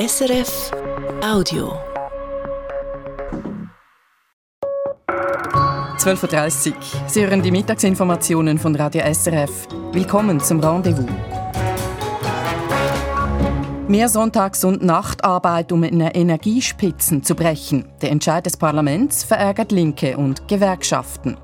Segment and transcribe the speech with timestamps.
[0.00, 0.70] SRF
[1.22, 1.74] Audio.
[5.98, 6.74] 12.30 Uhr.
[7.06, 9.68] Sie hören die Mittagsinformationen von Radio SRF.
[9.92, 11.06] Willkommen zum Rendezvous.
[13.88, 17.84] Mehr Sonntags- und Nachtarbeit, um Energiespitzen zu brechen.
[18.00, 21.36] Der Entscheid des Parlaments verärgert Linke und Gewerkschaften.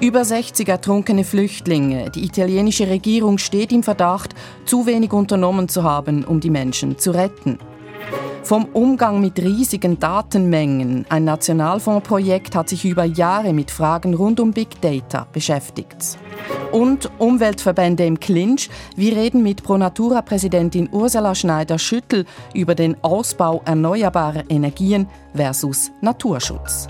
[0.00, 2.10] Über 60 ertrunkene Flüchtlinge.
[2.10, 4.36] Die italienische Regierung steht im Verdacht,
[4.66, 7.58] zu wenig unternommen zu haben, um die Menschen zu retten.
[8.44, 11.06] Vom Umgang mit riesigen Datenmengen.
[11.08, 16.18] Ein Nationalfondsprojekt hat sich über Jahre mit Fragen rund um Big Data beschäftigt.
[16.72, 18.68] Und Umweltverbände im Clinch.
[18.96, 26.88] Wir reden mit Pronatura-Präsidentin Ursula Schneider-Schüttel über den Ausbau erneuerbarer Energien versus Naturschutz.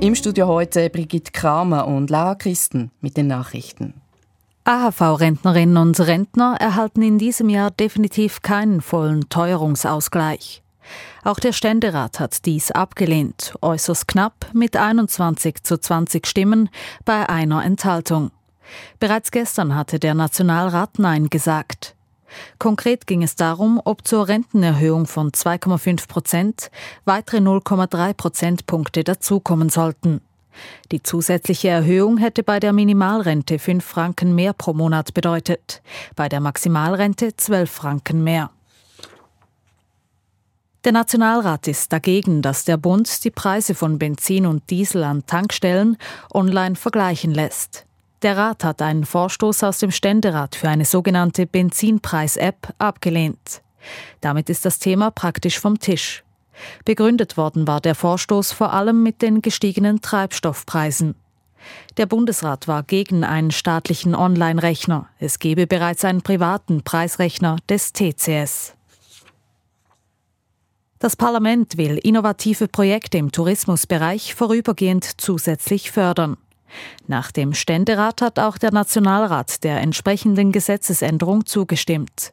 [0.00, 4.00] Im Studio heute Brigitte Kramer und Lara Christen mit den Nachrichten.
[4.64, 10.62] AHV-Rentnerinnen und Rentner erhalten in diesem Jahr definitiv keinen vollen Teuerungsausgleich.
[11.24, 16.68] Auch der Ständerat hat dies abgelehnt, äußerst knapp mit 21 zu 20 Stimmen
[17.04, 18.30] bei einer Enthaltung.
[18.98, 21.94] Bereits gestern hatte der Nationalrat Nein gesagt.
[22.58, 26.70] Konkret ging es darum, ob zur Rentenerhöhung von 2,5 Prozent
[27.04, 30.20] weitere 0,3 Prozentpunkte dazukommen sollten.
[30.92, 35.82] Die zusätzliche Erhöhung hätte bei der Minimalrente 5 Franken mehr pro Monat bedeutet,
[36.16, 38.50] bei der Maximalrente 12 Franken mehr.
[40.84, 45.98] Der Nationalrat ist dagegen, dass der Bund die Preise von Benzin und Diesel an Tankstellen
[46.32, 47.84] online vergleichen lässt.
[48.22, 53.62] Der Rat hat einen Vorstoß aus dem Ständerat für eine sogenannte Benzinpreis-App abgelehnt.
[54.20, 56.22] Damit ist das Thema praktisch vom Tisch.
[56.84, 61.14] Begründet worden war der Vorstoß vor allem mit den gestiegenen Treibstoffpreisen.
[61.96, 65.08] Der Bundesrat war gegen einen staatlichen Online-Rechner.
[65.18, 68.74] Es gebe bereits einen privaten Preisrechner des TCS.
[70.98, 76.36] Das Parlament will innovative Projekte im Tourismusbereich vorübergehend zusätzlich fördern.
[77.06, 82.32] Nach dem Ständerat hat auch der Nationalrat der entsprechenden Gesetzesänderung zugestimmt.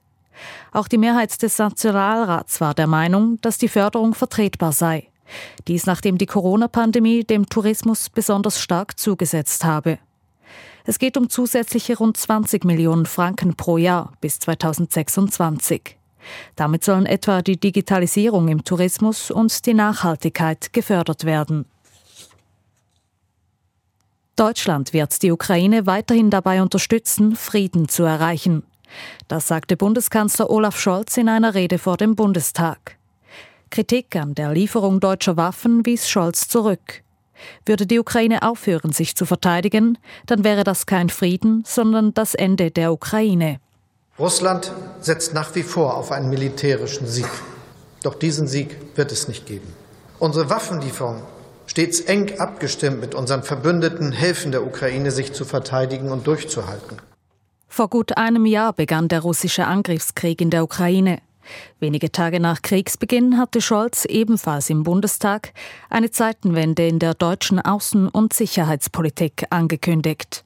[0.71, 5.09] Auch die Mehrheit des Nationalrats war der Meinung, dass die Förderung vertretbar sei.
[5.67, 9.99] Dies nachdem die Corona-Pandemie dem Tourismus besonders stark zugesetzt habe.
[10.85, 15.97] Es geht um zusätzliche rund 20 Millionen Franken pro Jahr bis 2026.
[16.55, 21.65] Damit sollen etwa die Digitalisierung im Tourismus und die Nachhaltigkeit gefördert werden.
[24.37, 28.63] Deutschland wird die Ukraine weiterhin dabei unterstützen, Frieden zu erreichen.
[29.27, 32.97] Das sagte Bundeskanzler Olaf Scholz in einer Rede vor dem Bundestag.
[33.69, 37.03] Kritik an der Lieferung deutscher Waffen wies Scholz zurück.
[37.65, 42.71] Würde die Ukraine aufhören, sich zu verteidigen, dann wäre das kein Frieden, sondern das Ende
[42.71, 43.59] der Ukraine.
[44.17, 47.29] Russland setzt nach wie vor auf einen militärischen Sieg.
[48.01, 49.71] Doch diesen Sieg wird es nicht geben.
[50.17, 51.21] Unsere Waffenlieferungen
[51.67, 56.97] stets eng abgestimmt mit unseren Verbündeten helfen der Ukraine, sich zu verteidigen und durchzuhalten.
[57.77, 61.21] Vor gut einem Jahr begann der russische Angriffskrieg in der Ukraine.
[61.79, 65.53] Wenige Tage nach Kriegsbeginn hatte Scholz ebenfalls im Bundestag
[65.87, 70.43] eine Zeitenwende in der deutschen Außen- und Sicherheitspolitik angekündigt.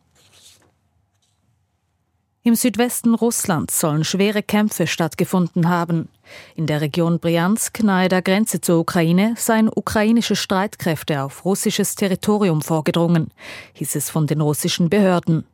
[2.43, 6.09] Im Südwesten Russlands sollen schwere Kämpfe stattgefunden haben.
[6.57, 12.61] In der Region Briansk, nahe der Grenze zur Ukraine, seien ukrainische Streitkräfte auf russisches Territorium
[12.61, 13.31] vorgedrungen,
[13.75, 15.45] hieß es von den russischen Behörden.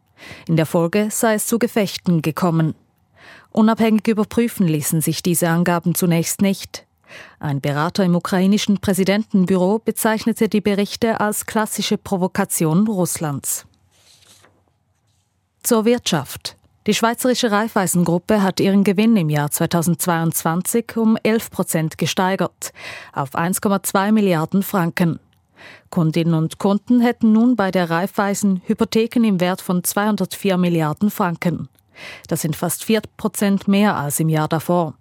[0.47, 2.75] In der Folge sei es zu Gefechten gekommen.
[3.51, 6.85] Unabhängig überprüfen ließen sich diese Angaben zunächst nicht.
[7.39, 13.65] Ein Berater im ukrainischen Präsidentenbüro bezeichnete die Berichte als klassische Provokation Russlands.
[15.63, 16.55] Zur Wirtschaft.
[16.87, 22.71] Die Schweizerische Raiffeisengruppe hat ihren Gewinn im Jahr 2022 um 11 Prozent gesteigert,
[23.11, 25.19] auf 1,2 Milliarden Franken.
[25.89, 31.69] Kundinnen und Kunden hätten nun bei der Raiffeisen Hypotheken im Wert von 204 Milliarden Franken.
[32.27, 34.95] Das sind fast 4 Prozent mehr als im Jahr davor.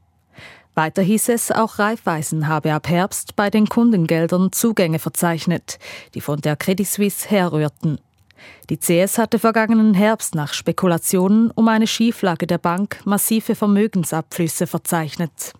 [0.75, 5.79] Weiter hieß es, auch Raiffeisen habe ab Herbst bei den Kundengeldern Zugänge verzeichnet,
[6.15, 7.99] die von der Credit Suisse herrührten.
[8.69, 15.55] Die CS hatte vergangenen Herbst nach Spekulationen um eine Schieflage der Bank massive Vermögensabflüsse verzeichnet.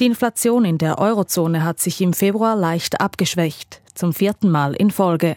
[0.00, 4.92] Die Inflation in der Eurozone hat sich im Februar leicht abgeschwächt, zum vierten Mal in
[4.92, 5.36] Folge.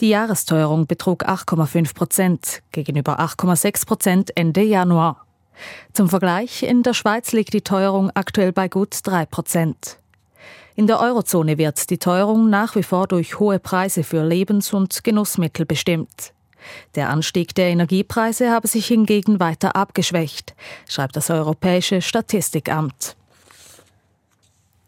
[0.00, 5.26] Die Jahresteuerung betrug 8,5 Prozent gegenüber 8,6 Prozent Ende Januar.
[5.92, 9.98] Zum Vergleich, in der Schweiz liegt die Teuerung aktuell bei gut 3 Prozent.
[10.74, 15.04] In der Eurozone wird die Teuerung nach wie vor durch hohe Preise für Lebens- und
[15.04, 16.32] Genussmittel bestimmt.
[16.94, 20.54] Der Anstieg der Energiepreise habe sich hingegen weiter abgeschwächt,
[20.88, 23.16] schreibt das Europäische Statistikamt.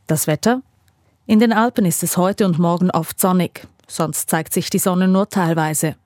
[0.07, 0.61] Das Wetter?
[1.27, 5.09] In den Alpen ist es heute und morgen oft sonnig, sonst zeigt sich die Sonne
[5.09, 5.97] nur teilweise.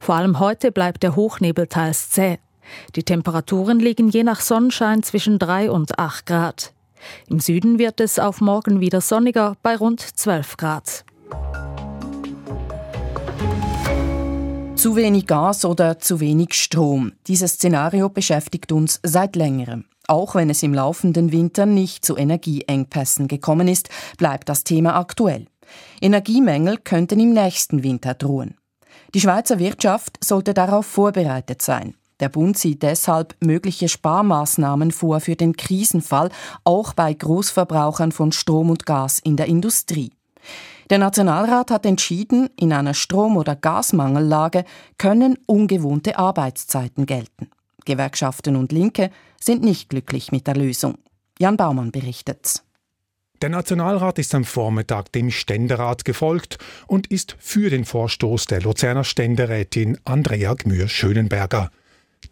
[0.00, 2.38] Vor allem heute bleibt der Hochnebel teils zäh.
[2.96, 6.72] Die Temperaturen liegen je nach Sonnenschein zwischen 3 und 8 Grad.
[7.28, 11.04] Im Süden wird es auf morgen wieder sonniger bei rund 12 Grad.
[14.76, 17.12] Zu wenig Gas oder zu wenig Strom.
[17.26, 19.84] Dieses Szenario beschäftigt uns seit längerem.
[20.08, 23.88] Auch wenn es im laufenden Winter nicht zu Energieengpässen gekommen ist,
[24.18, 25.46] bleibt das Thema aktuell.
[26.00, 28.56] Energiemängel könnten im nächsten Winter drohen.
[29.14, 31.94] Die Schweizer Wirtschaft sollte darauf vorbereitet sein.
[32.20, 36.30] Der Bund sieht deshalb mögliche Sparmaßnahmen vor für den Krisenfall,
[36.64, 40.12] auch bei Großverbrauchern von Strom und Gas in der Industrie.
[40.90, 44.64] Der Nationalrat hat entschieden, in einer Strom- oder Gasmangellage
[44.98, 47.50] können ungewohnte Arbeitszeiten gelten.
[47.84, 49.10] Gewerkschaften und Linke
[49.42, 50.98] sind nicht glücklich mit der Lösung.
[51.38, 52.62] Jan Baumann berichtet.
[53.40, 59.02] Der Nationalrat ist am Vormittag dem Ständerat gefolgt und ist für den Vorstoß der Luzerner
[59.02, 61.70] Ständerätin Andrea Gmür-Schönenberger.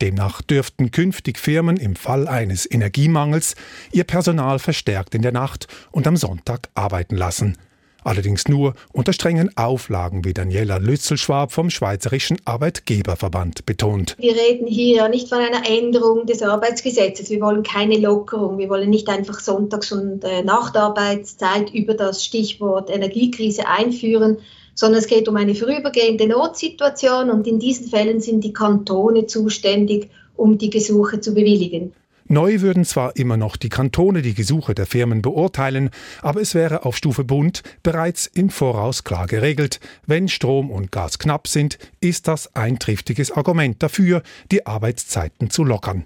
[0.01, 3.57] Demnach dürften künftig Firmen im Fall eines Energiemangels
[3.91, 7.59] ihr Personal verstärkt in der Nacht und am Sonntag arbeiten lassen.
[8.03, 14.17] Allerdings nur unter strengen Auflagen, wie Daniela Lützelschwab vom Schweizerischen Arbeitgeberverband betont.
[14.19, 17.31] Wir reden hier nicht von einer Änderung des Arbeitsgesetzes.
[17.31, 18.59] Wir wollen keine Lockerung.
[18.59, 24.39] Wir wollen nicht einfach Sonntags- und äh, Nachtarbeitszeit über das Stichwort Energiekrise einführen,
[24.75, 30.11] sondern es geht um eine vorübergehende Notsituation und in diesen Fällen sind die Kantone zuständig,
[30.37, 31.93] um die Gesuche zu bewilligen.
[32.33, 35.91] Neu würden zwar immer noch die Kantone die Gesuche der Firmen beurteilen,
[36.23, 39.81] aber es wäre auf Stufe Bund bereits im Voraus klar geregelt.
[40.07, 44.23] Wenn Strom und Gas knapp sind, ist das ein triftiges Argument dafür,
[44.53, 46.05] die Arbeitszeiten zu lockern.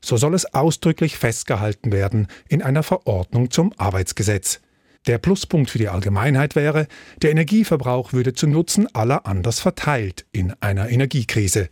[0.00, 4.60] So soll es ausdrücklich festgehalten werden in einer Verordnung zum Arbeitsgesetz.
[5.06, 6.86] Der Pluspunkt für die Allgemeinheit wäre,
[7.20, 11.68] der Energieverbrauch würde zu Nutzen aller anders verteilt in einer Energiekrise.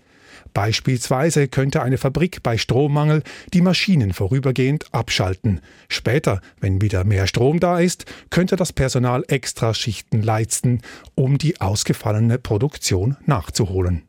[0.57, 3.23] Beispielsweise könnte eine Fabrik bei Strommangel
[3.53, 5.61] die Maschinen vorübergehend abschalten.
[5.87, 10.81] Später, wenn wieder mehr Strom da ist, könnte das Personal Extraschichten leisten,
[11.15, 14.05] um die ausgefallene Produktion nachzuholen.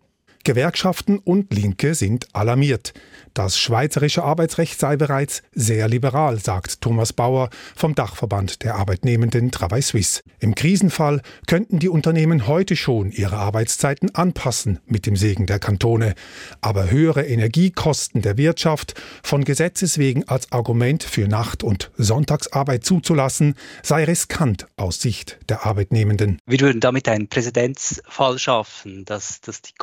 [0.48, 2.94] Gewerkschaften und Linke sind alarmiert.
[3.34, 9.82] Das schweizerische Arbeitsrecht sei bereits sehr liberal, sagt Thomas Bauer vom Dachverband der Arbeitnehmenden Travail
[9.82, 10.22] Suisse.
[10.40, 16.16] Im Krisenfall könnten die Unternehmen heute schon ihre Arbeitszeiten anpassen mit dem Segen der Kantone.
[16.62, 23.56] Aber höhere Energiekosten der Wirtschaft von Gesetzes wegen als Argument für Nacht- und Sonntagsarbeit zuzulassen,
[23.84, 26.40] sei riskant aus Sicht der Arbeitnehmenden.
[26.46, 29.74] Wir würden damit einen Präzedenzfall schaffen, dass, dass die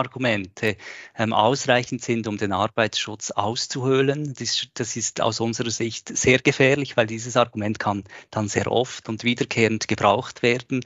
[0.00, 0.76] Kostenargumente
[1.18, 4.34] ähm, ausreichend sind, um den Arbeit Arbeitsschutz auszuhöhlen.
[4.38, 9.08] Das, das ist aus unserer Sicht sehr gefährlich, weil dieses Argument kann dann sehr oft
[9.08, 10.80] und wiederkehrend gebraucht werden.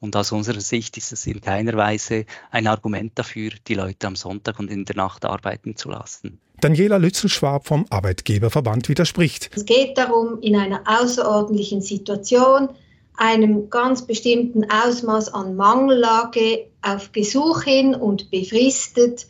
[0.00, 4.16] Und aus unserer Sicht ist es in keiner Weise ein Argument dafür, die Leute am
[4.16, 6.40] Sonntag und in der Nacht arbeiten zu lassen.
[6.60, 9.50] Daniela Lützelschwab vom Arbeitgeberverband widerspricht.
[9.54, 12.70] Es geht darum, in einer außerordentlichen Situation
[13.16, 19.26] einem ganz bestimmten Ausmaß an Mangellage auf Gesuch hin und befristet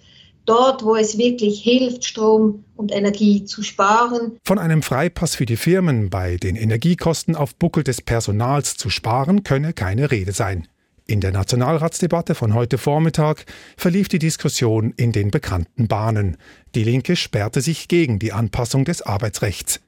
[0.46, 4.38] dort, wo es wirklich hilft, Strom und Energie zu sparen.
[4.44, 9.42] Von einem Freipass für die Firmen bei den Energiekosten auf Buckel des Personals zu sparen,
[9.42, 10.68] könne keine Rede sein.
[11.08, 13.44] In der Nationalratsdebatte von heute Vormittag
[13.76, 16.36] verlief die Diskussion in den bekannten Bahnen.
[16.74, 19.80] Die Linke sperrte sich gegen die Anpassung des Arbeitsrechts.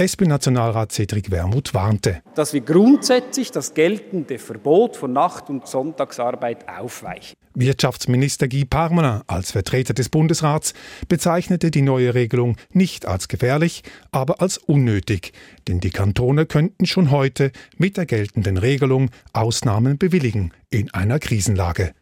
[0.00, 2.22] SP-Nationalrat Cedric Wermuth warnte.
[2.34, 7.36] Dass wir grundsätzlich das geltende Verbot von Nacht- und Sonntagsarbeit aufweichen.
[7.52, 10.72] Wirtschaftsminister Guy Parmelin als Vertreter des Bundesrats
[11.08, 15.32] bezeichnete die neue Regelung nicht als gefährlich, aber als unnötig,
[15.68, 21.92] denn die Kantone könnten schon heute mit der geltenden Regelung Ausnahmen bewilligen in einer Krisenlage.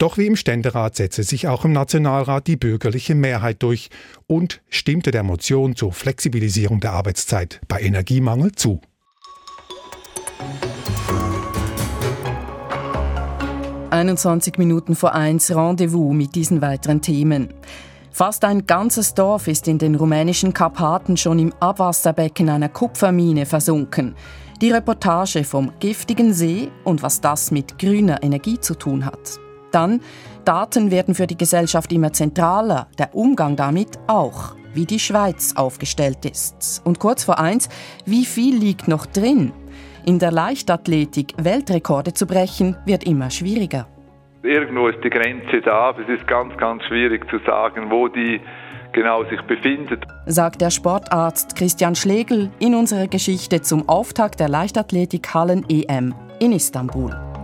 [0.00, 3.90] Doch wie im Ständerat setzte sich auch im Nationalrat die bürgerliche Mehrheit durch
[4.26, 8.80] und stimmte der Motion zur Flexibilisierung der Arbeitszeit bei Energiemangel zu.
[13.90, 17.52] »21 Minuten vor eins Rendezvous mit diesen weiteren Themen.
[18.10, 24.14] Fast ein ganzes Dorf ist in den rumänischen Karpaten schon im Abwasserbecken einer Kupfermine versunken.
[24.62, 29.38] Die Reportage vom giftigen See und was das mit grüner Energie zu tun hat.
[29.72, 30.00] Dann,
[30.44, 36.24] Daten werden für die Gesellschaft immer zentraler, der Umgang damit auch, wie die Schweiz aufgestellt
[36.24, 36.82] ist.
[36.84, 37.68] Und kurz vor eins,
[38.06, 39.52] wie viel liegt noch drin?
[40.06, 43.86] In der Leichtathletik Weltrekorde zu brechen, wird immer schwieriger.
[44.42, 48.40] Irgendwo ist die Grenze da, aber es ist ganz, ganz schwierig zu sagen, wo die
[48.92, 50.04] genau sich befindet.
[50.26, 57.39] Sagt der Sportarzt Christian Schlegel in unserer Geschichte zum Auftakt der Leichtathletik-Hallen-EM in Istanbul.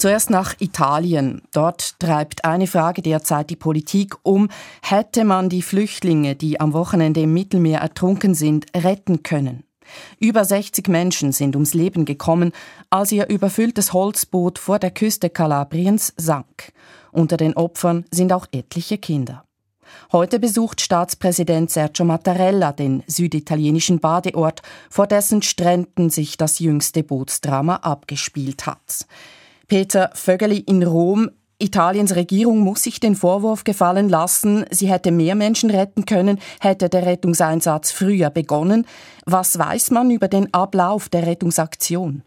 [0.00, 1.42] Zuerst nach Italien.
[1.52, 4.48] Dort treibt eine Frage derzeit die Politik um.
[4.80, 9.62] Hätte man die Flüchtlinge, die am Wochenende im Mittelmeer ertrunken sind, retten können?
[10.18, 12.52] Über 60 Menschen sind ums Leben gekommen,
[12.88, 16.72] als ihr überfülltes Holzboot vor der Küste Kalabriens sank.
[17.12, 19.44] Unter den Opfern sind auch etliche Kinder.
[20.12, 27.76] Heute besucht Staatspräsident Sergio Mattarella den süditalienischen Badeort, vor dessen Stränden sich das jüngste Bootsdrama
[27.76, 29.06] abgespielt hat.
[29.70, 31.30] Peter Vögeli in Rom.
[31.60, 36.88] Italiens Regierung muss sich den Vorwurf gefallen lassen, sie hätte mehr Menschen retten können, hätte
[36.88, 38.84] der Rettungseinsatz früher begonnen.
[39.26, 42.24] Was weiß man über den Ablauf der Rettungsaktion?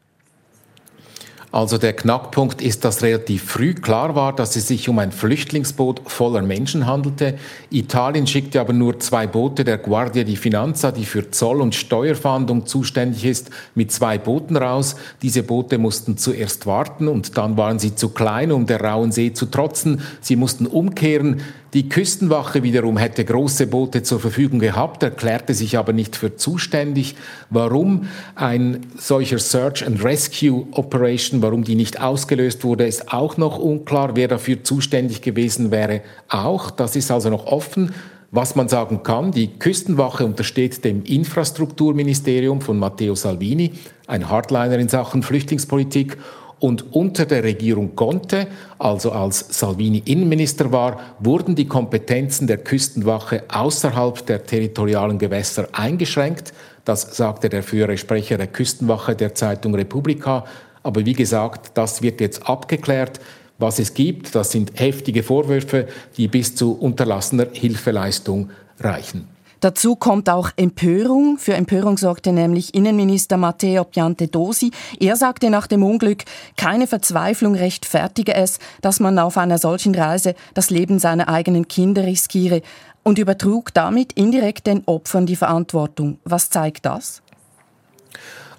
[1.54, 6.02] Also der Knackpunkt ist, dass relativ früh klar war, dass es sich um ein Flüchtlingsboot
[6.08, 7.36] voller Menschen handelte.
[7.70, 12.66] Italien schickte aber nur zwei Boote der Guardia di Finanza, die für Zoll- und Steuerfahndung
[12.66, 14.96] zuständig ist, mit zwei Booten raus.
[15.22, 19.32] Diese Boote mussten zuerst warten und dann waren sie zu klein, um der rauen See
[19.32, 20.02] zu trotzen.
[20.22, 21.42] Sie mussten umkehren.
[21.74, 27.16] Die Küstenwache wiederum hätte große Boote zur Verfügung gehabt, erklärte sich aber nicht für zuständig.
[27.50, 33.58] Warum ein solcher Search and Rescue Operation, warum die nicht ausgelöst wurde, ist auch noch
[33.58, 34.16] unklar.
[34.16, 36.70] Wer dafür zuständig gewesen wäre, auch.
[36.70, 37.92] Das ist also noch offen.
[38.30, 43.74] Was man sagen kann, die Küstenwache untersteht dem Infrastrukturministerium von Matteo Salvini,
[44.06, 46.18] ein Hardliner in Sachen Flüchtlingspolitik
[46.64, 48.48] und unter der Regierung Conte,
[48.80, 56.54] also als Salvini Innenminister war, wurden die Kompetenzen der Küstenwache außerhalb der territorialen Gewässer eingeschränkt.
[56.86, 60.46] Das sagte der frühere Sprecher der Küstenwache der Zeitung Republika.
[60.84, 63.20] Aber wie gesagt, das wird jetzt abgeklärt.
[63.58, 69.33] Was es gibt, das sind heftige Vorwürfe, die bis zu unterlassener Hilfeleistung reichen.
[69.64, 71.38] Dazu kommt auch Empörung.
[71.38, 74.72] Für Empörung sorgte nämlich Innenminister Matteo Piantedosi.
[75.00, 76.26] Er sagte nach dem Unglück,
[76.58, 82.04] keine Verzweiflung rechtfertige es, dass man auf einer solchen Reise das Leben seiner eigenen Kinder
[82.04, 82.62] riskiere
[83.04, 86.20] und übertrug damit indirekt den Opfern die Verantwortung.
[86.26, 87.22] Was zeigt das?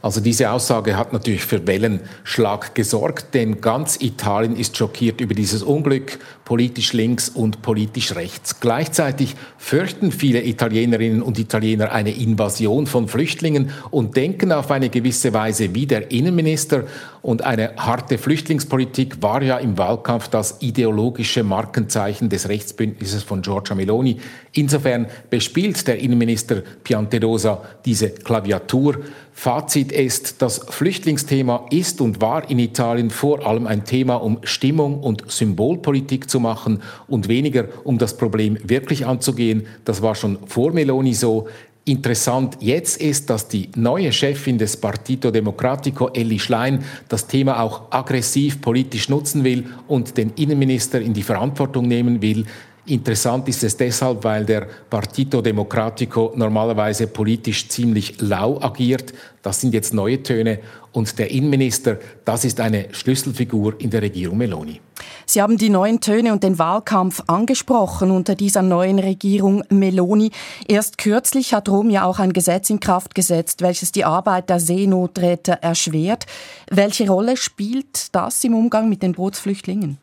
[0.04, 5.62] Also diese Aussage hat natürlich für Wellenschlag gesorgt, denn ganz Italien ist schockiert über dieses
[5.62, 8.60] Unglück, politisch links und politisch rechts.
[8.60, 15.32] Gleichzeitig fürchten viele Italienerinnen und Italiener eine Invasion von Flüchtlingen und denken auf eine gewisse
[15.32, 16.84] Weise wie der Innenminister.
[17.22, 23.74] Und eine harte Flüchtlingspolitik war ja im Wahlkampf das ideologische Markenzeichen des Rechtsbündnisses von Giorgia
[23.74, 24.18] Meloni.
[24.52, 28.98] Insofern bespielt der Innenminister Piantedosa diese Klaviatur.
[29.32, 35.00] Fazit ist, das Flüchtlingsthema ist und war in Italien vor allem ein Thema, um Stimmung
[35.00, 39.66] und Symbolpolitik zu machen und weniger um das Problem wirklich anzugehen.
[39.84, 41.48] Das war schon vor Meloni so.
[41.86, 47.90] Interessant jetzt ist, dass die neue Chefin des Partito Democratico, Elli Schlein, das Thema auch
[47.90, 52.46] aggressiv politisch nutzen will und den Innenminister in die Verantwortung nehmen will.
[52.86, 59.12] Interessant ist es deshalb, weil der Partito Democratico normalerweise politisch ziemlich lau agiert.
[59.42, 60.60] Das sind jetzt neue Töne.
[60.94, 64.80] Und der Innenminister, das ist eine Schlüsselfigur in der Regierung Meloni.
[65.26, 70.30] Sie haben die neuen Töne und den Wahlkampf angesprochen unter dieser neuen Regierung Meloni.
[70.68, 74.60] Erst kürzlich hat Rom ja auch ein Gesetz in Kraft gesetzt, welches die Arbeit der
[74.60, 76.26] Seenotretter erschwert.
[76.70, 79.98] Welche Rolle spielt das im Umgang mit den Bootsflüchtlingen?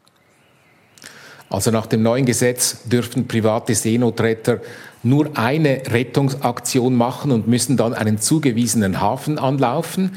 [1.50, 4.60] Also nach dem neuen Gesetz dürfen private Seenotretter
[5.04, 10.12] nur eine Rettungsaktion machen und müssen dann einen zugewiesenen Hafen anlaufen.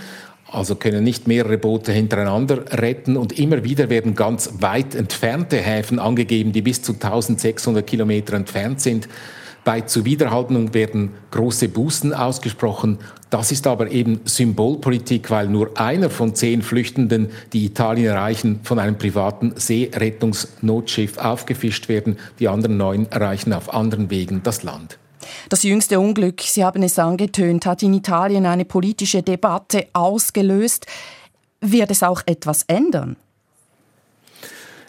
[0.55, 5.99] Also können nicht mehrere Boote hintereinander retten und immer wieder werden ganz weit entfernte Häfen
[5.99, 9.09] angegeben, die bis zu 1600 Kilometer entfernt sind.
[9.65, 12.99] Bei Zuwiderhaltung werden große Bußen ausgesprochen.
[13.31, 18.79] Das ist aber eben Symbolpolitik, weil nur einer von zehn Flüchtenden, die Italien erreichen, von
[18.79, 22.19] einem privaten Seerettungsnotschiff aufgefischt werden.
[22.39, 24.99] Die anderen neun erreichen auf anderen Wegen das Land.
[25.49, 30.87] Das jüngste Unglück, Sie haben es angetönt, hat in Italien eine politische Debatte ausgelöst.
[31.61, 33.17] Wird es auch etwas ändern?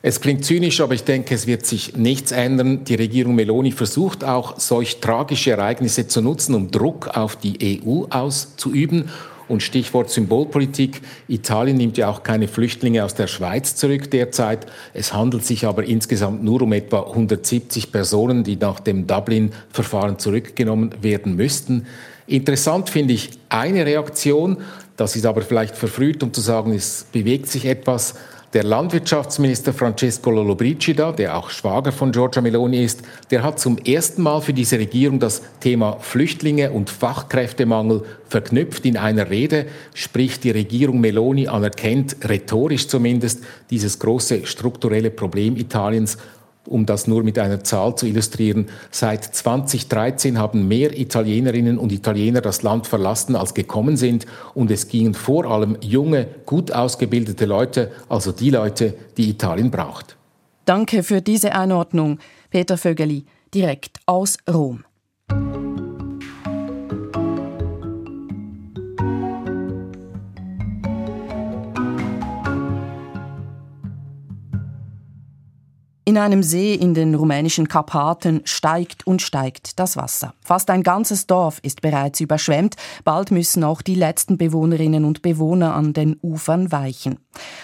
[0.08, 2.84] Es klingt zynisch, aber ich denke, es wird sich nichts ändern.
[2.84, 8.04] Die Regierung Meloni versucht auch, solch tragische Ereignisse zu nutzen, um Druck auf die EU
[8.12, 9.10] auszuüben.
[9.48, 11.02] Und Stichwort Symbolpolitik.
[11.28, 14.66] Italien nimmt ja auch keine Flüchtlinge aus der Schweiz zurück derzeit.
[14.94, 20.96] Es handelt sich aber insgesamt nur um etwa 170 Personen, die nach dem Dublin-Verfahren zurückgenommen
[21.02, 21.86] werden müssten.
[22.28, 24.58] Interessant finde ich eine Reaktion,
[24.98, 28.16] Das ist aber vielleicht verfrüht, um zu sagen, es bewegt sich etwas.
[28.56, 34.22] Der Landwirtschaftsminister Francesco Lollobrigida, der auch Schwager von Giorgia Meloni ist, der hat zum ersten
[34.22, 40.52] Mal für diese Regierung das Thema Flüchtlinge und Fachkräftemangel verknüpft in einer Rede, sprich die
[40.52, 46.18] Regierung Meloni anerkennt, rhetorisch zumindest, dieses große strukturelle Problem Italiens
[46.68, 52.42] um das nur mit einer Zahl zu illustrieren, seit 2013 haben mehr Italienerinnen und Italiener
[52.42, 54.26] das Land verlassen, als gekommen sind.
[54.54, 60.16] Und es gingen vor allem junge, gut ausgebildete Leute, also die Leute, die Italien braucht.
[60.66, 62.20] Danke für diese Einordnung,
[62.50, 64.84] Peter Vögeli, direkt aus Rom.
[76.16, 80.34] In einem See in den rumänischen Karpaten steigt und steigt das Wasser.
[80.40, 82.78] Fast ein ganzes Dorf ist bereits überschwemmt.
[83.04, 87.20] Bald müssen auch die letzten Bewohnerinnen und Bewohner an den Ufern weichen.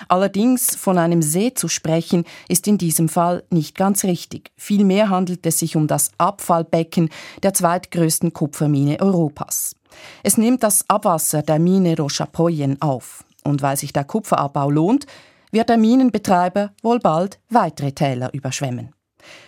[0.09, 4.51] Allerdings von einem See zu sprechen, ist in diesem Fall nicht ganz richtig.
[4.57, 7.09] Vielmehr handelt es sich um das Abfallbecken
[7.43, 9.77] der zweitgrößten Kupfermine Europas.
[10.23, 13.23] Es nimmt das Abwasser der Mine Rochapoyen auf.
[13.45, 15.07] Und weil sich der Kupferabbau lohnt,
[15.51, 18.93] wird der Minenbetreiber wohl bald weitere Täler überschwemmen.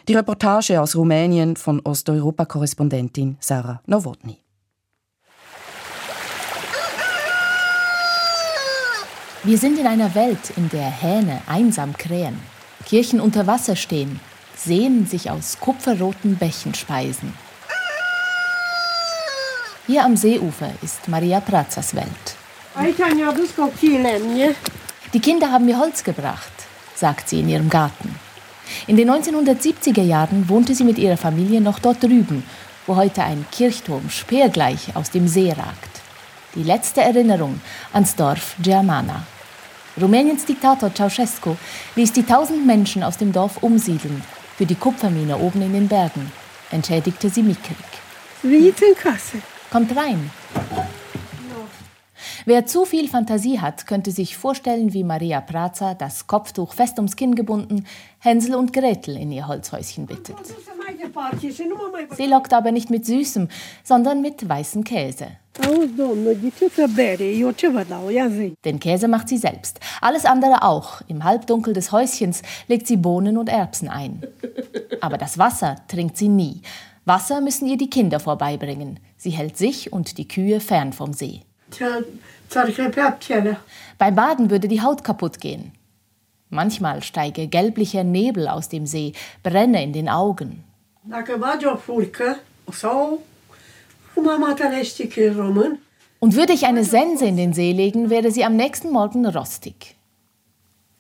[0.08, 4.38] Die Reportage aus Rumänien von Osteuropa-Korrespondentin Sarah Nowotny.
[9.44, 12.40] Wir sind in einer Welt, in der Hähne einsam krähen,
[12.86, 14.20] Kirchen unter Wasser stehen,
[14.56, 17.34] Seen sich aus kupferroten Bächen speisen.
[19.88, 22.38] Hier am Seeufer ist Maria Prazas Welt.
[25.14, 26.52] Die Kinder haben mir Holz gebracht,
[26.96, 28.16] sagt sie in ihrem Garten.
[28.88, 32.44] In den 1970er Jahren wohnte sie mit ihrer Familie noch dort drüben,
[32.88, 36.02] wo heute ein Kirchturm speergleich aus dem See ragt.
[36.56, 39.24] Die letzte Erinnerung ans Dorf Germana.
[40.02, 41.56] Rumäniens Diktator Ceausescu
[41.96, 44.24] ließ die tausend Menschen aus dem Dorf umsiedeln
[44.58, 46.32] für die Kupfermine oben in den Bergen,
[46.72, 47.78] entschädigte sie mickrig.
[49.72, 50.32] Kommt rein,
[52.46, 57.16] Wer zu viel Fantasie hat, könnte sich vorstellen, wie Maria Praza, das Kopftuch fest ums
[57.16, 57.86] Kinn gebunden,
[58.20, 60.36] Hänsel und Gretel in ihr Holzhäuschen bittet.
[62.18, 63.48] Sie lockt aber nicht mit Süßem,
[63.84, 65.28] sondern mit weißem Käse.
[68.66, 69.80] Den Käse macht sie selbst.
[70.02, 71.02] Alles andere auch.
[71.08, 74.24] Im Halbdunkel des Häuschens legt sie Bohnen und Erbsen ein.
[75.00, 76.62] Aber das Wasser trinkt sie nie.
[77.06, 79.00] Wasser müssen ihr die Kinder vorbeibringen.
[79.16, 81.42] Sie hält sich und die Kühe fern vom See.
[83.98, 85.72] Beim Baden würde die Haut kaputt gehen.
[86.50, 90.64] Manchmal steige gelblicher Nebel aus dem See, brenne in den Augen.
[96.20, 99.96] Und würde ich eine Sense in den See legen, wäre sie am nächsten Morgen rostig.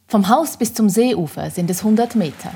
[0.07, 2.51] Vom Haus bis zum Seeufer sind es 100 Meter.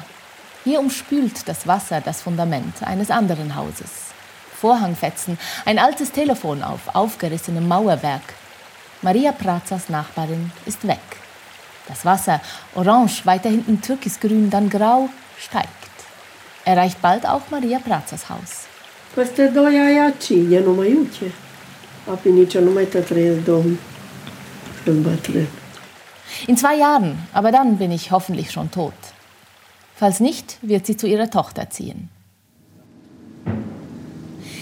[0.64, 4.08] Hier umspült das Wasser das Fundament eines anderen Hauses.
[4.54, 8.34] Vorhangfetzen, ein altes Telefon auf aufgerissenem Mauerwerk.
[9.02, 11.00] Maria Prazas Nachbarin ist weg.
[11.88, 12.42] Das Wasser,
[12.76, 15.70] orange, weiter hinten türkisgrün, dann grau, steigt.
[16.66, 18.66] Erreicht bald auch Maria Prazas Haus.
[26.48, 28.94] In zwei Jahren, aber dann bin ich hoffentlich schon tot.
[29.96, 32.10] Falls nicht, wird sie zu ihrer Tochter ziehen.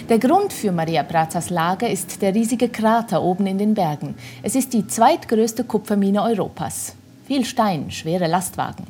[0.08, 4.14] Der Grund für Maria Brazas Lage ist der riesige Krater oben in den Bergen.
[4.40, 6.94] Es ist die zweitgrößte Kupfermine Europas.
[7.26, 8.86] Viel Stein, schwere Lastwagen.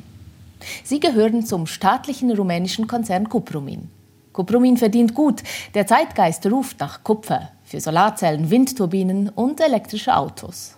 [0.83, 3.89] Sie gehören zum staatlichen rumänischen Konzern Kuprumin.
[4.31, 5.41] Kuprumin verdient gut.
[5.73, 10.77] Der Zeitgeist ruft nach Kupfer für Solarzellen, Windturbinen und elektrische Autos.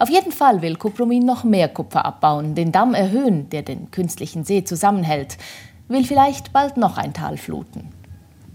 [0.00, 4.42] Auf jeden Fall will Kuprumin noch mehr Kupfer abbauen, den Damm erhöhen, der den künstlichen
[4.42, 5.38] See zusammenhält,
[5.86, 7.95] will vielleicht bald noch ein Tal fluten.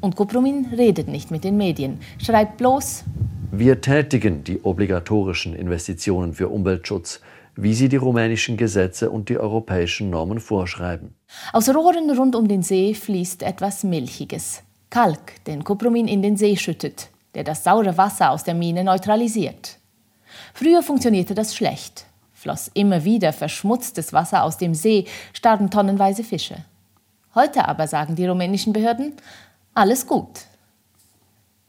[0.02, 3.04] Und Kuprumin redet nicht mit den Medien, schreibt bloß,
[3.54, 7.20] wir tätigen die obligatorischen Investitionen für Umweltschutz,
[7.56, 11.14] wie sie die rumänischen Gesetze und die europäischen Normen vorschreiben.
[11.54, 14.64] Aus Rohren rund um den See fließt etwas Milchiges.
[14.90, 19.78] Kalk, den Kuprumin in den See schüttet, der das saure Wasser aus der Mine neutralisiert.
[20.54, 22.06] Früher funktionierte das schlecht.
[22.34, 26.56] Floss immer wieder verschmutztes Wasser aus dem See, starben tonnenweise Fische.
[27.36, 29.14] Heute aber sagen die rumänischen Behörden,
[29.74, 30.46] alles gut.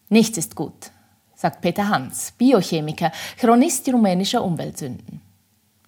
[0.09, 0.91] Nichts ist gut,
[1.35, 5.21] sagt Peter Hans, Biochemiker, Chronist rumänischer Umweltsünden.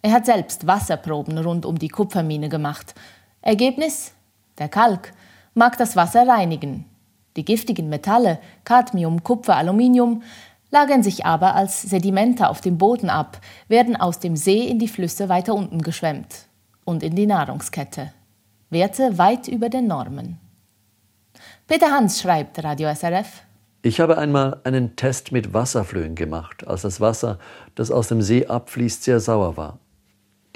[0.03, 2.95] Er hat selbst Wasserproben rund um die Kupfermine gemacht.
[3.41, 4.13] Ergebnis?
[4.59, 5.13] Der Kalk
[5.55, 6.85] mag das Wasser reinigen.
[7.37, 10.23] Die giftigen Metalle, Cadmium, Kupfer, Aluminium,
[10.71, 14.89] lagern sich aber als Sedimente auf dem Boden ab, werden aus dem See in die
[14.89, 16.47] Flüsse weiter unten geschwemmt
[16.85, 18.13] und in die Nahrungskette.
[18.71, 20.39] Werte weit über den Normen.
[21.67, 23.41] Peter Hans schreibt Radio SRF.
[23.81, 27.39] Ich habe einmal einen Test mit Wasserflöhen gemacht, als das Wasser,
[27.75, 29.79] das aus dem See abfließt, sehr sauer war.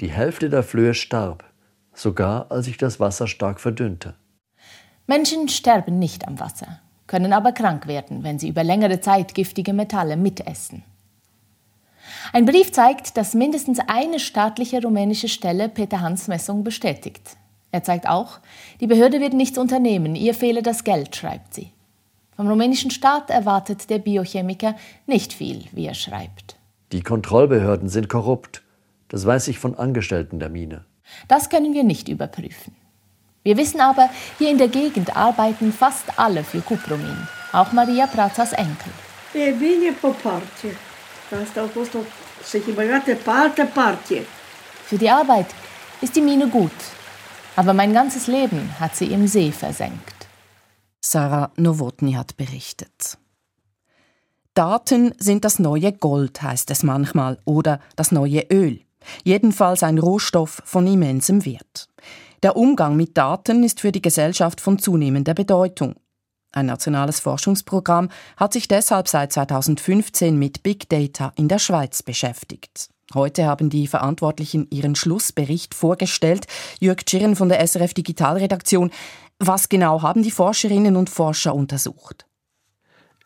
[0.01, 1.43] Die Hälfte der Flöhe starb,
[1.95, 4.13] sogar als sich das Wasser stark verdünnte.
[5.07, 9.73] Menschen sterben nicht am Wasser, können aber krank werden, wenn sie über längere Zeit giftige
[9.73, 10.83] Metalle mitessen.
[12.33, 17.38] Ein Brief zeigt, dass mindestens eine staatliche rumänische Stelle Peter Hans Messung bestätigt.
[17.71, 18.39] Er zeigt auch,
[18.79, 21.71] die Behörde wird nichts unternehmen, ihr fehle das Geld, schreibt sie.
[22.35, 26.55] Vom rumänischen Staat erwartet der Biochemiker nicht viel, wie er schreibt.
[26.91, 28.63] Die Kontrollbehörden sind korrupt.
[29.09, 30.85] Das weiß ich von Angestellten der Mine.
[31.27, 32.75] Das können wir nicht überprüfen.
[33.43, 38.53] Wir wissen aber, hier in der Gegend arbeiten fast alle für Kupromin, auch Maria Prazas
[38.53, 38.91] Enkel.
[39.33, 40.75] E bine pe parte.
[41.41, 41.99] Asta a fost o
[42.43, 42.57] să
[43.63, 44.25] parte
[44.85, 45.51] Für die Arbeit
[46.01, 46.71] ist die Mine gut,
[47.59, 50.29] aber mein ganzes Leben hat sie im See versenkt.
[51.01, 53.17] Sarah Nowotny hat berichtet.
[54.53, 58.79] Daten sind das neue Gold, heißt es manchmal, oder das neue Öl.
[59.25, 61.89] Jedenfalls ein Rohstoff von immensem Wert.
[62.43, 65.95] Der Umgang mit Daten ist für die Gesellschaft von zunehmender Bedeutung.
[66.53, 72.89] Ein nationales Forschungsprogramm hat sich deshalb seit 2015 mit Big Data in der Schweiz beschäftigt.
[73.15, 76.45] Heute haben die Verantwortlichen ihren Schlussbericht vorgestellt.
[76.79, 78.91] Jörg Tschirren von der SRF Digitalredaktion.
[79.39, 82.28] Was genau haben die Forscherinnen und Forscher untersucht?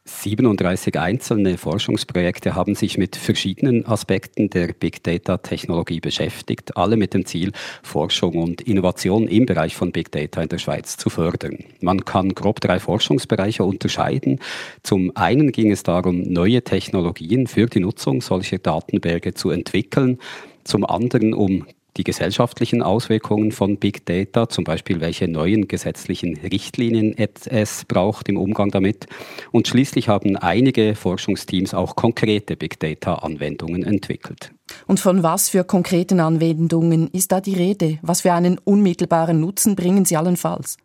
[0.05, 7.13] 37 einzelne Forschungsprojekte haben sich mit verschiedenen Aspekten der Big Data Technologie beschäftigt, alle mit
[7.13, 11.57] dem Ziel, Forschung und Innovation im Bereich von Big Data in der Schweiz zu fördern.
[11.79, 14.39] Man kann grob drei Forschungsbereiche unterscheiden.
[14.83, 20.19] Zum einen ging es darum, neue Technologien für die Nutzung solcher Datenberge zu entwickeln.
[20.65, 21.65] Zum anderen um
[21.97, 28.37] die gesellschaftlichen Auswirkungen von Big Data, zum Beispiel welche neuen gesetzlichen Richtlinien es braucht im
[28.37, 29.07] Umgang damit.
[29.51, 34.51] Und schließlich haben einige Forschungsteams auch konkrete Big Data-Anwendungen entwickelt.
[34.87, 37.99] Und von was für konkreten Anwendungen ist da die Rede?
[38.01, 40.77] Was für einen unmittelbaren Nutzen bringen sie allenfalls?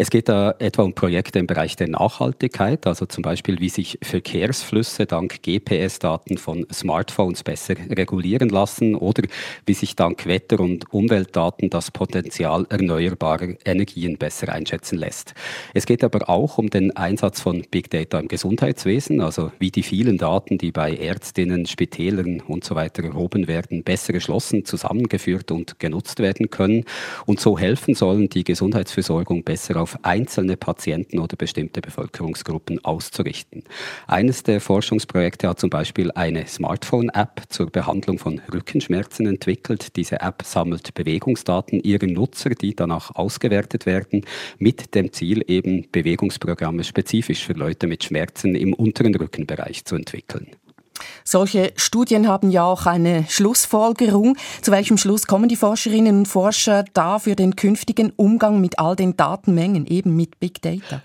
[0.00, 3.98] Es geht da etwa um Projekte im Bereich der Nachhaltigkeit, also zum Beispiel, wie sich
[4.00, 9.24] Verkehrsflüsse dank GPS-Daten von Smartphones besser regulieren lassen oder
[9.66, 15.34] wie sich dank Wetter- und Umweltdaten das Potenzial erneuerbarer Energien besser einschätzen lässt.
[15.74, 19.82] Es geht aber auch um den Einsatz von Big Data im Gesundheitswesen, also wie die
[19.82, 25.80] vielen Daten, die bei Ärztinnen, Spitälern und so weiter erhoben werden, besser geschlossen, zusammengeführt und
[25.80, 26.84] genutzt werden können
[27.26, 33.64] und so helfen sollen, die Gesundheitsversorgung Behandlung besser auf einzelne Patienten oder bestimmte Bevölkerungsgruppen auszurichten.
[34.06, 39.96] Eines der Forschungsprojekte hat zum Beispiel eine Smartphone-App zur Behandlung von Rückenschmerzen entwickelt.
[39.96, 44.24] Diese App sammelt Bewegungsdaten ihrer Nutzer, die danach ausgewertet werden,
[44.58, 50.48] mit dem Ziel eben Bewegungsprogramme spezifisch für Leute mit Schmerzen im unteren Rückenbereich zu entwickeln.
[51.24, 54.36] Solche Studien haben ja auch eine Schlussfolgerung.
[54.62, 58.96] Zu welchem Schluss kommen die Forscherinnen und Forscher da für den künftigen Umgang mit all
[58.96, 61.02] den Datenmengen, eben mit Big Data?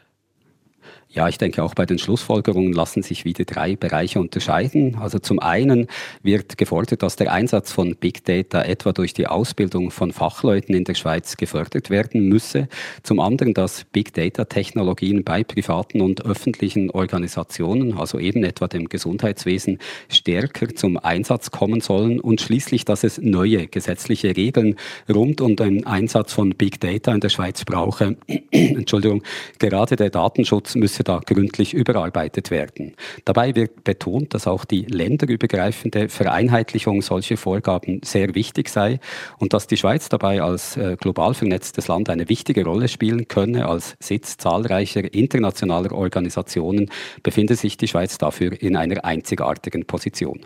[1.14, 4.98] Ja, ich denke, auch bei den Schlussfolgerungen lassen sich wieder drei Bereiche unterscheiden.
[5.00, 5.88] Also zum einen
[6.24, 10.86] wird gefordert, dass der Einsatz von Big Data etwa durch die Ausbildung von Fachleuten in
[10.86, 12.68] der Schweiz gefördert werden müsse.
[13.04, 18.90] Zum anderen, dass Big Data Technologien bei privaten und öffentlichen Organisationen, also eben etwa dem
[18.90, 19.78] Gesundheitswesen,
[20.10, 22.20] stärker zum Einsatz kommen sollen.
[22.22, 27.20] Und schließlich, dass es neue gesetzliche Regeln rund um den Einsatz von Big Data in
[27.20, 28.18] der Schweiz brauche.
[28.52, 29.22] Entschuldigung,
[29.60, 32.96] gerade der Datenschutz müsse da gründlich überarbeitet werden.
[33.26, 39.00] Dabei wird betont, dass auch die länderübergreifende Vereinheitlichung solcher Vorgaben sehr wichtig sei
[39.38, 43.68] und dass die Schweiz dabei als äh, global vernetztes Land eine wichtige Rolle spielen könne.
[43.68, 46.90] Als Sitz zahlreicher internationaler Organisationen
[47.22, 50.46] befinde sich die Schweiz dafür in einer einzigartigen Position.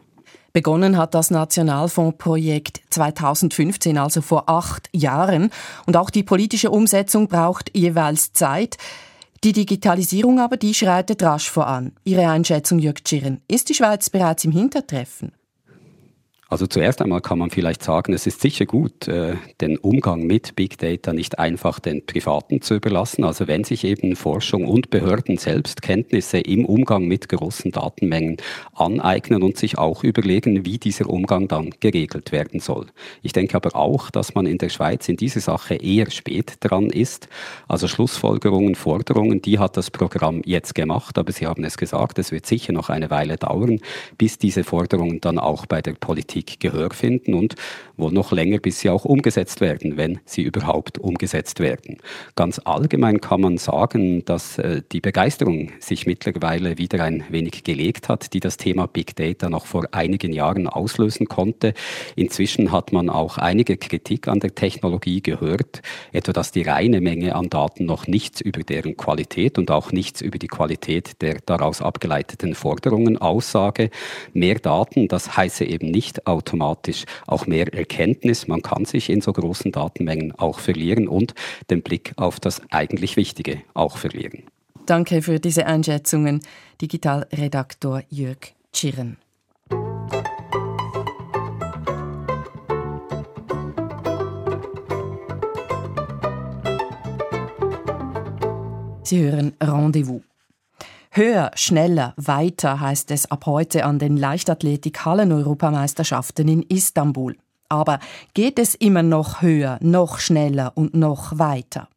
[0.57, 5.51] Begonnen hat das Nationalfondsprojekt 2015, also vor acht Jahren.
[5.85, 8.77] Und auch die politische Umsetzung braucht jeweils Zeit.
[9.43, 11.93] Die Digitalisierung aber, die schreitet rasch voran.
[12.04, 15.32] Ihre Einschätzung, Jörg Tschirren, ist die Schweiz bereits im Hintertreffen?
[16.49, 20.55] Also zuerst einmal kann man vielleicht sagen, es ist sicher gut, äh, den Umgang mit
[20.55, 23.25] Big Data nicht einfach den Privaten zu überlassen.
[23.25, 28.38] Also wenn sich eben Forschung und Behörden selbst Kenntnisse im Umgang mit großen Datenmengen
[28.73, 32.88] aneignen und sich auch überlegen, wie dieser Umgang dann geregelt werden soll.
[33.21, 36.89] Ich denke aber auch, dass man in der Schweiz in dieser Sache eher spät dran
[36.89, 37.27] ist.
[37.67, 42.31] Also Schlussfolgerungen, Forderungen, die hat das Programm jetzt gemacht, aber Sie haben es gesagt, es
[42.31, 43.79] wird sicher noch eine Weile dauern,
[44.17, 47.56] bis diese Forderungen dann auch bei der Politik Politik Gehör finden und
[47.97, 51.97] wohl noch länger, bis sie auch umgesetzt werden, wenn sie überhaupt umgesetzt werden.
[52.36, 58.08] Ganz allgemein kann man sagen, dass äh, die Begeisterung sich mittlerweile wieder ein wenig gelegt
[58.08, 61.73] hat, die das Thema Big Data noch vor einigen Jahren auslösen konnte.
[62.15, 67.34] Inzwischen hat man auch einige Kritik an der Technologie gehört, etwa dass die reine Menge
[67.34, 71.82] an Daten noch nichts über deren Qualität und auch nichts über die Qualität der daraus
[71.82, 73.89] abgeleiteten Forderungen aussage.
[74.34, 78.47] Mehr Daten, das heiße eben nicht automatisch auch mehr Erkenntnis.
[78.47, 81.33] Man kann sich in so großen Datenmengen auch verlieren und
[81.69, 84.43] den Blick auf das eigentlich Wichtige auch verlieren.
[84.85, 86.41] Danke für diese Einschätzungen,
[86.81, 89.17] Digitalredaktor Jörg Tschirren.
[99.03, 100.21] Sie hören Rendezvous.
[101.17, 107.36] Höher, schneller, weiter heißt es ab heute an den Leichtathletik-Hallen-Europameisterschaften in Istanbul.
[107.69, 107.97] Aber
[108.36, 111.89] geht es immer noch höher, noch schneller und noch weiter?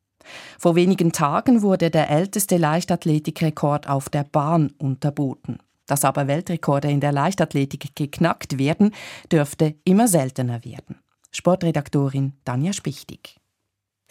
[0.58, 5.58] Vor wenigen Tagen wurde der älteste Leichtathletikrekord auf der Bahn unterboten.
[5.86, 8.94] Dass aber Weltrekorde in der Leichtathletik geknackt werden,
[9.30, 10.96] dürfte immer seltener werden.
[11.30, 13.39] Sportredaktorin Tanja Spichtig.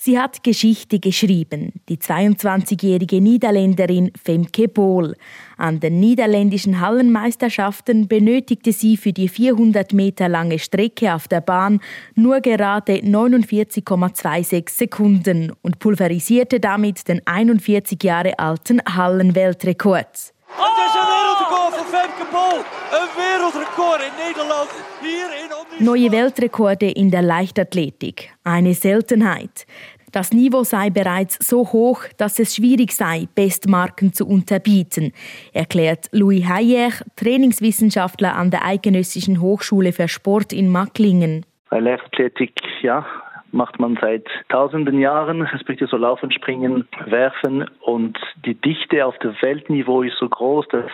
[0.02, 5.18] Sie hat Geschichte geschrieben, die 22-jährige Niederländerin Femke Bohl.
[5.58, 11.82] An den niederländischen Hallenmeisterschaften benötigte sie für die 400 Meter lange Strecke auf der Bahn
[12.16, 20.34] nur gerade 49,26 Sekunden und pulverisierte damit den 41 Jahre alten Hallenweltrekord.
[20.56, 22.64] Und das ist ein Wereldrecord von Femke Bol.
[22.96, 24.70] Ein Wereldrecord in Nederland.
[25.02, 25.39] Hier
[25.82, 28.32] Neue Weltrekorde in der Leichtathletik.
[28.44, 29.66] Eine Seltenheit.
[30.12, 35.14] Das Niveau sei bereits so hoch, dass es schwierig sei, Bestmarken zu unterbieten,
[35.54, 41.46] erklärt Louis Heyer, Trainingswissenschaftler an der Eidgenössischen Hochschule für Sport in Macklingen.
[41.70, 43.06] Bei Leichtathletik, ja,
[43.52, 49.36] macht man seit tausenden Jahren, respektive so Laufen, Springen, Werfen und die Dichte auf dem
[49.42, 50.92] Weltniveau ist so groß, dass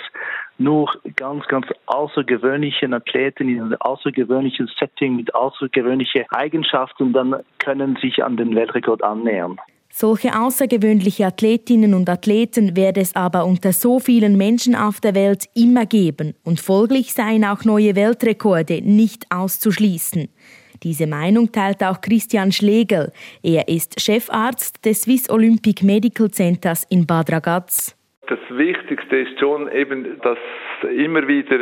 [0.58, 8.24] nur ganz, ganz außergewöhnliche Athleten in einem außergewöhnlichen Setting mit außergewöhnlichen Eigenschaften dann können sich
[8.24, 9.60] an den Weltrekord annähern.
[9.98, 15.46] Solche außergewöhnliche Athletinnen und Athleten werde es aber unter so vielen Menschen auf der Welt
[15.56, 20.28] immer geben und folglich seien auch neue Weltrekorde nicht auszuschließen.
[20.83, 23.11] Diese Meinung teilt auch Christian Schlegel.
[23.43, 27.95] Er ist Chefarzt des Swiss Olympic Medical Centers in Bad Ragaz.
[28.27, 30.38] Das Wichtigste ist schon eben, dass
[30.89, 31.59] immer wieder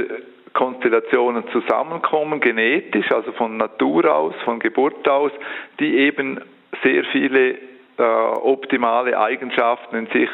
[0.54, 5.32] Konstellationen zusammenkommen, genetisch, also von Natur aus, von Geburt aus,
[5.80, 6.40] die eben
[6.84, 7.58] sehr viele
[7.98, 10.30] äh, optimale Eigenschaften in sich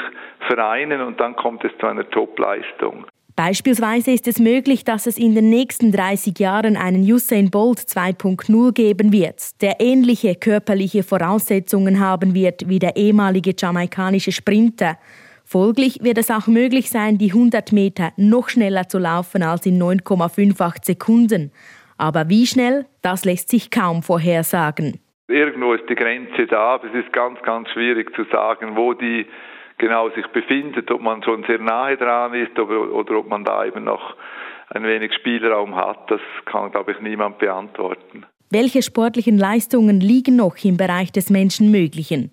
[0.47, 3.05] vereinen und dann kommt es zu einer Topleistung.
[3.39, 8.73] Beispielsweise ist es möglich, dass es in den nächsten 30 Jahren einen Usain Bolt 2.0
[8.73, 14.97] geben wird, der ähnliche körperliche Voraussetzungen haben wird wie der ehemalige jamaikanische Sprinter.
[15.45, 19.81] Folglich wird es auch möglich sein, die 100 Meter noch schneller zu laufen als in
[19.81, 21.53] 9,58 Sekunden.
[21.97, 24.99] Aber wie schnell, das lässt sich kaum vorhersagen.
[25.29, 29.27] Irgendwo ist die Grenze da, aber es ist ganz, ganz schwierig zu sagen, wo die
[29.79, 33.65] genau sich befindet, ob man schon sehr nahe dran ist oder, oder ob man da
[33.65, 34.15] eben noch
[34.69, 38.25] ein wenig Spielraum hat, das kann, glaube ich, niemand beantworten.
[38.51, 42.31] Welche sportlichen Leistungen liegen noch im Bereich des Menschenmöglichen?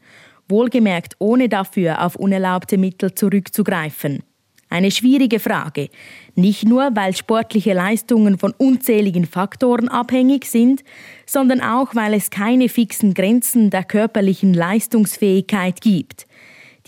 [0.48, 4.22] Wohlgemerkt, ohne dafür auf unerlaubte Mittel zurückzugreifen.
[4.68, 5.88] Eine schwierige Frage.
[6.35, 10.82] Nicht nur, weil sportliche Leistungen von unzähligen Faktoren abhängig sind,
[11.24, 16.26] sondern auch, weil es keine fixen Grenzen der körperlichen Leistungsfähigkeit gibt.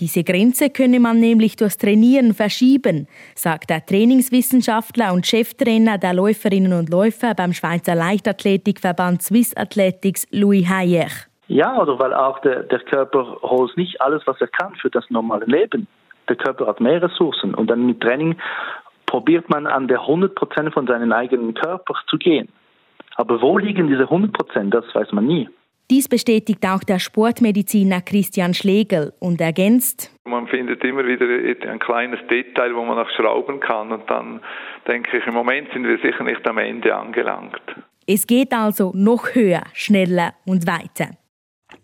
[0.01, 6.73] Diese Grenze könne man nämlich durchs Trainieren verschieben, sagt der Trainingswissenschaftler und Cheftrainer der Läuferinnen
[6.73, 11.09] und Läufer beim Schweizer Leichtathletikverband Swiss Athletics, Louis Hayer.
[11.49, 15.05] Ja, oder weil auch der, der Körper holt nicht alles, was er kann für das
[15.11, 15.89] normale Leben.
[16.29, 18.37] Der Körper hat mehr Ressourcen und dann mit Training
[19.07, 22.49] probiert man an der 100% von seinem eigenen Körper zu gehen.
[23.17, 25.49] Aber wo liegen diese 100%, das weiß man nie.
[25.91, 30.13] Dies bestätigt auch der Sportmediziner Christian Schlegel und ergänzt.
[30.25, 31.25] Man findet immer wieder
[31.71, 33.91] ein kleines Detail, wo man noch schrauben kann.
[33.93, 34.41] Und dann
[34.87, 37.63] denke ich, im Moment sind wir sicher nicht am Ende angelangt.
[38.07, 41.11] Es geht also noch höher, schneller und weiter.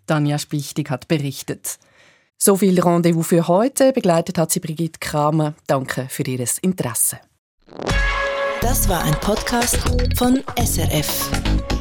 [0.05, 1.79] Tanja Spichtig hat berichtet.
[2.37, 3.91] So viel Rendezvous für heute.
[3.91, 5.55] Begleitet hat sie Brigitte Kramer.
[5.67, 7.19] Danke für Ihr Interesse.
[8.61, 9.77] Das war ein Podcast
[10.17, 11.74] von SRF.